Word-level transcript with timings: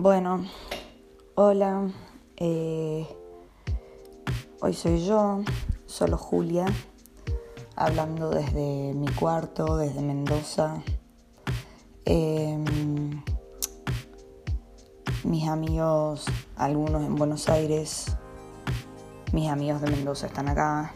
Bueno, 0.00 0.44
hola. 1.34 1.90
eh, 2.36 3.04
hoy 4.60 4.72
soy 4.72 5.04
yo, 5.04 5.40
solo 5.86 6.16
Julia, 6.16 6.66
hablando 7.74 8.30
desde 8.30 8.94
mi 8.94 9.08
cuarto, 9.08 9.76
desde 9.76 10.00
Mendoza. 10.00 10.84
Em, 12.04 13.24
mis 15.24 15.48
amigos, 15.48 16.26
algunos 16.54 17.02
en 17.02 17.16
Buenos 17.16 17.48
Aires, 17.48 18.16
mis 19.32 19.50
amigos 19.50 19.80
de 19.80 19.90
Mendoza 19.90 20.28
están 20.28 20.48
acá. 20.48 20.94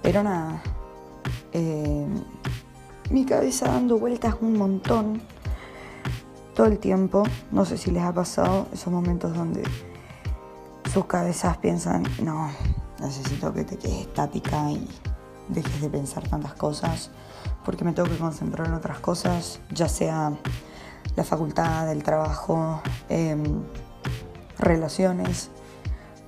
Pero 0.00 0.22
nada, 0.22 0.62
em, 1.52 2.24
mi 3.10 3.26
cabeza 3.26 3.66
dando 3.66 3.98
vueltas 3.98 4.36
un 4.40 4.56
montón 4.56 5.35
todo 6.56 6.66
el 6.66 6.78
tiempo. 6.78 7.22
No 7.52 7.64
sé 7.64 7.76
si 7.76 7.92
les 7.92 8.02
ha 8.02 8.12
pasado 8.12 8.66
esos 8.72 8.92
momentos 8.92 9.36
donde 9.36 9.62
sus 10.92 11.04
cabezas 11.04 11.58
piensan, 11.58 12.02
no, 12.22 12.50
necesito 12.98 13.52
que 13.52 13.62
te 13.62 13.76
quedes 13.76 14.00
estática 14.00 14.70
y 14.70 14.88
dejes 15.48 15.82
de 15.82 15.90
pensar 15.90 16.26
tantas 16.26 16.54
cosas, 16.54 17.10
porque 17.64 17.84
me 17.84 17.92
tengo 17.92 18.08
que 18.08 18.16
concentrar 18.16 18.66
en 18.66 18.74
otras 18.74 18.98
cosas, 19.00 19.60
ya 19.70 19.88
sea 19.88 20.32
la 21.14 21.24
facultad, 21.24 21.92
el 21.92 22.02
trabajo, 22.02 22.80
eh, 23.10 23.36
relaciones, 24.58 25.50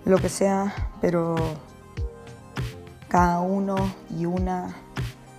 lo 0.05 0.19
que 0.19 0.29
sea, 0.29 0.91
pero 1.01 1.37
cada 3.09 3.41
uno 3.41 3.77
y 4.11 4.27
una 4.27 4.75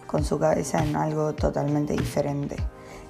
con 0.07 0.23
su 0.23 0.39
cabeza 0.39 0.83
en 0.83 0.95
algo 0.95 1.33
totalmente 1.33 1.93
diferente 1.93 2.57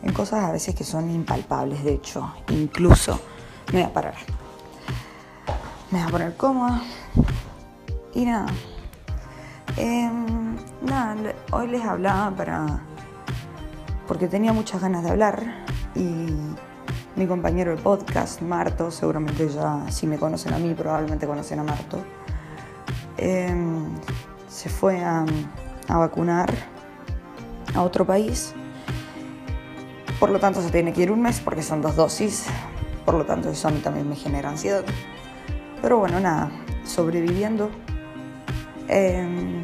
en 0.02 0.14
cosas 0.14 0.46
a 0.46 0.52
veces 0.52 0.76
que 0.76 0.84
son 0.84 1.10
impalpables, 1.10 1.84
de 1.84 1.94
hecho, 1.94 2.34
incluso 2.50 3.20
me 3.74 3.82
voy 3.82 3.90
a 3.90 3.94
parar. 3.94 4.16
Me 5.92 6.00
voy 6.00 6.08
a 6.08 6.12
poner 6.12 6.38
cómoda. 6.38 6.82
Y 8.14 8.26
nada. 8.26 8.48
Eh, 9.78 10.10
nada, 10.82 11.16
hoy 11.52 11.68
les 11.68 11.84
hablaba 11.84 12.36
para. 12.36 12.82
porque 14.08 14.28
tenía 14.28 14.54
muchas 14.54 14.82
ganas 14.82 15.04
de 15.04 15.10
hablar. 15.10 15.66
Y 15.96 16.28
mi 17.16 17.28
compañero 17.28 17.72
de 17.76 17.78
podcast, 17.82 18.42
Marto, 18.42 18.92
seguramente 18.92 19.50
ya, 19.50 19.90
si 19.92 20.08
me 20.08 20.18
conocen 20.18 20.54
a 20.54 20.58
mí, 20.58 20.74
probablemente 20.74 21.28
conocen 21.28 21.60
a 21.60 21.64
Marto, 21.64 22.02
eh, 23.18 23.54
se 24.48 24.70
fue 24.70 25.04
a, 25.04 25.26
a 25.88 25.98
vacunar 25.98 26.54
a 27.76 27.82
otro 27.82 28.06
país 28.06 28.54
por 30.20 30.30
lo 30.30 30.40
tanto, 30.40 30.62
se 30.62 30.70
tiene 30.70 30.92
que 30.94 31.04
ir 31.04 31.12
un 31.12 31.22
mes 31.22 31.40
porque 31.40 31.64
son 31.64 31.82
dos 31.82 31.96
dosis. 31.96 32.46
Por 33.06 33.16
lo 33.16 33.26
tanto, 33.26 33.50
eso 33.50 33.68
a 33.68 33.72
mí 33.72 33.80
también 33.80 34.08
me 34.08 34.16
genera 34.16 34.50
ansiedad. 34.50 34.84
Pero 35.82 35.98
bueno, 35.98 36.20
nada, 36.20 36.52
sobreviviendo. 36.84 37.70
Eh, 38.88 39.64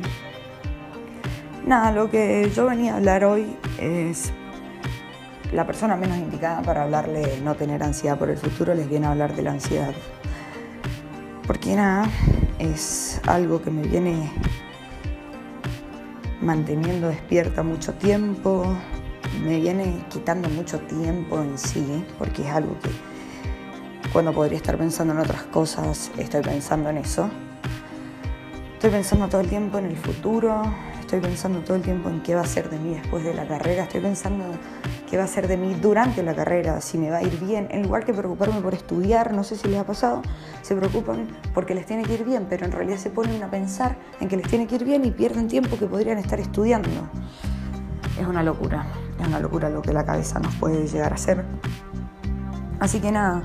nada, 1.65 1.91
lo 1.91 2.09
que 2.09 2.49
yo 2.55 2.67
venía 2.67 2.93
a 2.93 2.97
hablar 2.97 3.25
hoy 3.25 3.55
es 3.79 4.31
la 5.51 5.65
persona 5.65 5.95
menos 5.95 6.17
indicada 6.17 6.61
para 6.61 6.83
hablarle 6.83 7.19
de 7.19 7.41
no 7.41 7.55
tener 7.55 7.83
ansiedad 7.83 8.17
por 8.17 8.29
el 8.29 8.37
futuro, 8.37 8.73
les 8.73 8.89
viene 8.89 9.07
a 9.07 9.11
hablar 9.11 9.35
de 9.35 9.43
la 9.43 9.51
ansiedad. 9.51 9.93
Porque 11.45 11.75
nada, 11.75 12.09
es 12.59 13.21
algo 13.27 13.61
que 13.61 13.71
me 13.71 13.83
viene 13.83 14.31
manteniendo 16.41 17.07
despierta 17.09 17.63
mucho 17.63 17.93
tiempo, 17.93 18.75
me 19.43 19.59
viene 19.59 20.05
quitando 20.09 20.49
mucho 20.49 20.79
tiempo 20.79 21.39
en 21.41 21.57
sí, 21.57 22.05
porque 22.17 22.43
es 22.43 22.49
algo 22.49 22.77
que 22.79 22.89
cuando 24.11 24.33
podría 24.33 24.57
estar 24.57 24.77
pensando 24.77 25.13
en 25.13 25.19
otras 25.19 25.43
cosas, 25.43 26.11
estoy 26.17 26.41
pensando 26.41 26.89
en 26.89 26.97
eso. 26.97 27.29
Estoy 28.73 28.91
pensando 28.91 29.27
todo 29.27 29.41
el 29.41 29.49
tiempo 29.49 29.77
en 29.77 29.85
el 29.85 29.97
futuro, 29.97 30.61
estoy 30.99 31.19
pensando 31.19 31.59
todo 31.59 31.75
el 31.75 31.81
tiempo 31.81 32.09
en 32.09 32.21
qué 32.21 32.35
va 32.35 32.41
a 32.41 32.45
ser 32.45 32.69
de 32.69 32.77
mí 32.77 32.93
después 32.93 33.23
de 33.23 33.33
la 33.33 33.47
carrera, 33.47 33.83
estoy 33.83 34.01
pensando 34.01 34.43
qué 35.09 35.17
va 35.17 35.23
a 35.23 35.27
ser 35.27 35.47
de 35.47 35.57
mí 35.57 35.75
durante 35.81 36.23
la 36.23 36.35
carrera, 36.35 36.81
si 36.81 36.97
me 36.97 37.09
va 37.09 37.17
a 37.17 37.23
ir 37.23 37.39
bien. 37.39 37.67
En 37.71 37.83
lugar 37.83 38.05
que 38.05 38.13
preocuparme 38.13 38.61
por 38.61 38.73
estudiar, 38.73 39.33
no 39.33 39.43
sé 39.43 39.55
si 39.55 39.67
les 39.67 39.79
ha 39.79 39.85
pasado, 39.85 40.21
se 40.61 40.75
preocupan 40.75 41.27
porque 41.53 41.73
les 41.73 41.85
tiene 41.85 42.03
que 42.03 42.13
ir 42.13 42.25
bien, 42.25 42.47
pero 42.49 42.65
en 42.65 42.71
realidad 42.71 42.97
se 42.97 43.09
ponen 43.09 43.41
a 43.43 43.49
pensar 43.49 43.97
en 44.19 44.27
que 44.27 44.37
les 44.37 44.47
tiene 44.47 44.67
que 44.67 44.75
ir 44.75 44.83
bien 44.83 45.03
y 45.05 45.11
pierden 45.11 45.47
tiempo 45.47 45.77
que 45.77 45.87
podrían 45.87 46.17
estar 46.17 46.39
estudiando. 46.39 46.89
Es 48.19 48.27
una 48.27 48.43
locura. 48.43 48.85
Es 49.19 49.27
una 49.27 49.39
locura 49.39 49.69
lo 49.69 49.81
que 49.81 49.93
la 49.93 50.05
cabeza 50.05 50.39
nos 50.39 50.53
puede 50.55 50.87
llegar 50.87 51.11
a 51.11 51.15
hacer. 51.15 51.45
Así 52.79 52.99
que 52.99 53.11
nada, 53.11 53.41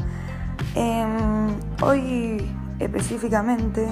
eh, 0.74 1.06
hoy 1.82 2.50
específicamente 2.78 3.86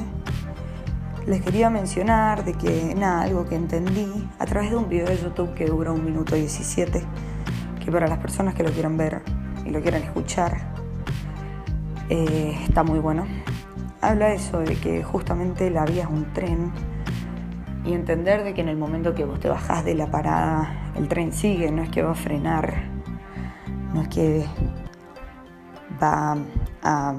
les 1.26 1.42
quería 1.42 1.68
mencionar 1.68 2.44
de 2.44 2.54
que 2.54 2.94
nada, 2.94 3.22
algo 3.22 3.46
que 3.46 3.54
entendí 3.54 4.28
a 4.38 4.46
través 4.46 4.70
de 4.70 4.76
un 4.76 4.88
video 4.88 5.06
de 5.06 5.18
YouTube 5.18 5.54
que 5.54 5.66
dura 5.66 5.92
un 5.92 6.04
minuto 6.04 6.34
17, 6.34 7.02
que 7.84 7.92
para 7.92 8.08
las 8.08 8.18
personas 8.18 8.54
que 8.54 8.62
lo 8.62 8.70
quieran 8.70 8.96
ver 8.96 9.22
y 9.64 9.70
lo 9.70 9.80
quieran 9.82 10.02
escuchar, 10.02 10.72
eh, 12.08 12.58
está 12.64 12.82
muy 12.82 12.98
bueno. 12.98 13.26
Habla 14.00 14.32
eso 14.32 14.60
de 14.60 14.76
que 14.76 15.02
justamente 15.02 15.70
la 15.70 15.84
vida 15.84 16.02
es 16.02 16.08
un 16.08 16.32
tren 16.32 16.72
y 17.88 17.94
entender 17.94 18.44
de 18.44 18.52
que 18.52 18.60
en 18.60 18.68
el 18.68 18.76
momento 18.76 19.14
que 19.14 19.24
vos 19.24 19.40
te 19.40 19.48
bajás 19.48 19.82
de 19.82 19.94
la 19.94 20.10
parada, 20.10 20.92
el 20.94 21.08
tren 21.08 21.32
sigue, 21.32 21.70
no 21.70 21.82
es 21.82 21.88
que 21.88 22.02
va 22.02 22.10
a 22.10 22.14
frenar, 22.14 22.84
no 23.94 24.02
es 24.02 24.08
que 24.08 24.44
va 26.02 26.36
a 26.82 27.14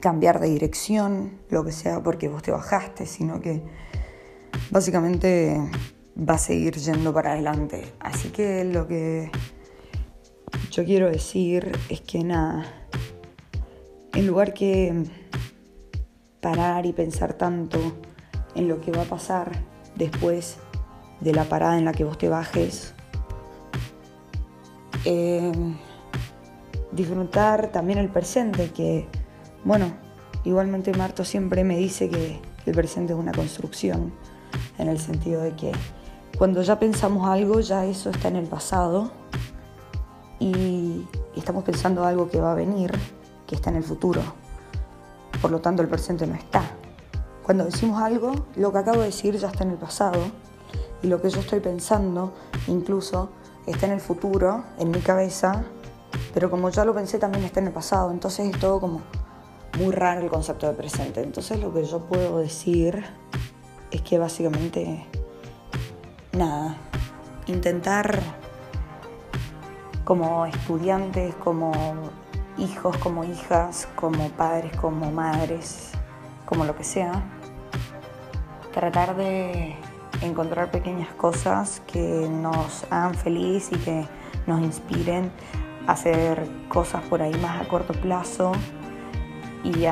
cambiar 0.00 0.40
de 0.40 0.48
dirección, 0.48 1.38
lo 1.50 1.64
que 1.66 1.72
sea, 1.72 2.02
porque 2.02 2.28
vos 2.28 2.42
te 2.42 2.50
bajaste, 2.50 3.04
sino 3.04 3.42
que 3.42 3.62
básicamente 4.70 5.60
va 6.18 6.34
a 6.34 6.38
seguir 6.38 6.74
yendo 6.76 7.12
para 7.12 7.32
adelante. 7.32 7.92
Así 8.00 8.30
que 8.30 8.64
lo 8.64 8.88
que 8.88 9.30
yo 10.70 10.82
quiero 10.86 11.10
decir 11.10 11.72
es 11.90 12.00
que 12.00 12.24
nada, 12.24 12.64
en 14.14 14.26
lugar 14.26 14.54
que 14.54 15.04
parar 16.40 16.86
y 16.86 16.94
pensar 16.94 17.34
tanto, 17.34 17.78
en 18.56 18.68
lo 18.68 18.80
que 18.80 18.90
va 18.90 19.02
a 19.02 19.06
pasar 19.06 19.52
después 19.94 20.58
de 21.20 21.32
la 21.32 21.44
parada 21.44 21.78
en 21.78 21.84
la 21.84 21.92
que 21.92 22.04
vos 22.04 22.18
te 22.18 22.28
bajes. 22.28 22.94
Eh, 25.04 25.52
disfrutar 26.92 27.68
también 27.68 27.98
el 27.98 28.08
presente, 28.08 28.70
que, 28.70 29.06
bueno, 29.64 29.92
igualmente 30.44 30.92
Marto 30.94 31.24
siempre 31.24 31.62
me 31.62 31.76
dice 31.76 32.08
que 32.08 32.40
el 32.64 32.74
presente 32.74 33.12
es 33.12 33.18
una 33.18 33.32
construcción, 33.32 34.12
en 34.78 34.88
el 34.88 34.98
sentido 34.98 35.42
de 35.42 35.54
que 35.54 35.72
cuando 36.38 36.62
ya 36.62 36.78
pensamos 36.78 37.28
algo, 37.28 37.60
ya 37.60 37.84
eso 37.86 38.10
está 38.10 38.28
en 38.28 38.36
el 38.36 38.46
pasado 38.46 39.12
y 40.38 41.06
estamos 41.34 41.64
pensando 41.64 42.04
algo 42.04 42.28
que 42.28 42.40
va 42.40 42.52
a 42.52 42.54
venir, 42.54 42.92
que 43.46 43.54
está 43.54 43.70
en 43.70 43.76
el 43.76 43.84
futuro. 43.84 44.20
Por 45.40 45.50
lo 45.50 45.60
tanto, 45.60 45.82
el 45.82 45.88
presente 45.88 46.26
no 46.26 46.34
está. 46.34 46.75
Cuando 47.46 47.64
decimos 47.64 48.02
algo, 48.02 48.32
lo 48.56 48.72
que 48.72 48.78
acabo 48.78 48.98
de 48.98 49.04
decir 49.04 49.36
ya 49.36 49.46
está 49.46 49.62
en 49.62 49.70
el 49.70 49.76
pasado 49.76 50.18
y 51.00 51.06
lo 51.06 51.22
que 51.22 51.30
yo 51.30 51.38
estoy 51.38 51.60
pensando 51.60 52.34
incluso 52.66 53.30
está 53.66 53.86
en 53.86 53.92
el 53.92 54.00
futuro, 54.00 54.64
en 54.80 54.90
mi 54.90 54.98
cabeza, 54.98 55.62
pero 56.34 56.50
como 56.50 56.70
ya 56.70 56.84
lo 56.84 56.92
pensé 56.92 57.20
también 57.20 57.44
está 57.44 57.60
en 57.60 57.68
el 57.68 57.72
pasado, 57.72 58.10
entonces 58.10 58.52
es 58.52 58.58
todo 58.58 58.80
como 58.80 59.00
muy 59.78 59.94
raro 59.94 60.22
el 60.22 60.28
concepto 60.28 60.66
de 60.66 60.72
presente. 60.72 61.22
Entonces 61.22 61.60
lo 61.60 61.72
que 61.72 61.84
yo 61.84 62.00
puedo 62.00 62.40
decir 62.40 63.04
es 63.92 64.02
que 64.02 64.18
básicamente, 64.18 65.06
nada, 66.32 66.76
intentar 67.46 68.24
como 70.04 70.46
estudiantes, 70.46 71.32
como 71.36 71.70
hijos, 72.58 72.96
como 72.96 73.22
hijas, 73.22 73.86
como 73.94 74.30
padres, 74.30 74.76
como 74.76 75.12
madres, 75.12 75.92
como 76.44 76.64
lo 76.64 76.74
que 76.76 76.82
sea, 76.84 77.35
tratar 78.76 79.16
de 79.16 79.74
encontrar 80.20 80.70
pequeñas 80.70 81.08
cosas 81.14 81.80
que 81.86 82.28
nos 82.30 82.84
hagan 82.90 83.14
feliz 83.14 83.70
y 83.72 83.76
que 83.76 84.06
nos 84.46 84.60
inspiren 84.60 85.32
a 85.86 85.92
hacer 85.92 86.46
cosas 86.68 87.02
por 87.04 87.22
ahí 87.22 87.32
más 87.40 87.62
a 87.62 87.68
corto 87.68 87.94
plazo 87.94 88.52
y 89.64 89.86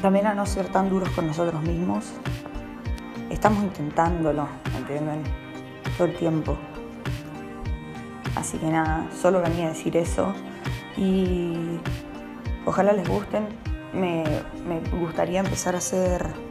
también 0.00 0.26
a 0.28 0.32
no 0.32 0.46
ser 0.46 0.68
tan 0.68 0.88
duros 0.88 1.10
con 1.10 1.26
nosotros 1.26 1.60
mismos. 1.62 2.06
Estamos 3.28 3.62
intentándolo, 3.62 4.48
¿entienden? 4.74 5.22
Todo 5.98 6.06
el 6.08 6.16
tiempo. 6.16 6.56
Así 8.34 8.56
que 8.56 8.68
nada, 8.68 9.10
solo 9.20 9.42
venía 9.42 9.66
a 9.66 9.68
decir 9.68 9.94
eso 9.98 10.32
y 10.96 11.78
ojalá 12.64 12.94
les 12.94 13.06
gusten. 13.06 13.46
Me, 13.92 14.24
me 14.66 14.80
gustaría 14.98 15.40
empezar 15.40 15.74
a 15.74 15.78
hacer 15.78 16.47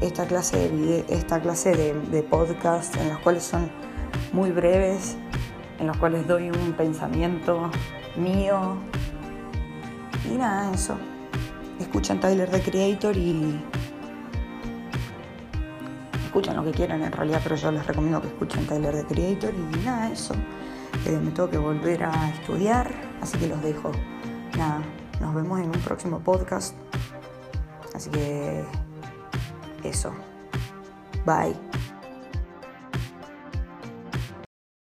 esta 0.00 0.26
clase 0.26 0.68
de, 0.68 1.04
esta 1.08 1.40
clase 1.40 1.74
de, 1.74 1.94
de 1.94 2.22
podcast 2.22 2.96
en 2.96 3.08
los 3.08 3.18
cuales 3.20 3.42
son 3.42 3.70
muy 4.32 4.50
breves, 4.50 5.16
en 5.78 5.86
los 5.86 5.96
cuales 5.96 6.26
doy 6.26 6.50
un 6.50 6.72
pensamiento 6.72 7.70
mío 8.16 8.76
y 10.30 10.36
nada, 10.36 10.72
eso. 10.72 10.96
Escuchan 11.78 12.20
Tyler 12.20 12.50
the 12.50 12.60
Creator 12.60 13.16
y 13.16 13.60
escuchan 16.24 16.56
lo 16.56 16.64
que 16.64 16.72
quieran 16.72 17.02
en 17.02 17.12
realidad, 17.12 17.40
pero 17.42 17.56
yo 17.56 17.70
les 17.70 17.86
recomiendo 17.86 18.20
que 18.20 18.28
escuchen 18.28 18.66
Tyler 18.66 18.94
the 18.94 19.14
Creator 19.14 19.54
y 19.54 19.84
nada, 19.84 20.10
eso. 20.10 20.34
Eh, 21.06 21.18
me 21.22 21.30
tengo 21.30 21.48
que 21.48 21.58
volver 21.58 22.04
a 22.04 22.30
estudiar, 22.30 22.90
así 23.20 23.38
que 23.38 23.48
los 23.48 23.62
dejo. 23.62 23.92
Nada, 24.56 24.82
nos 25.20 25.34
vemos 25.34 25.60
en 25.60 25.66
un 25.66 25.80
próximo 25.82 26.20
podcast. 26.20 26.74
Así 27.94 28.10
que 28.10 28.64
eso. 29.88 30.12
Bye. 31.24 31.54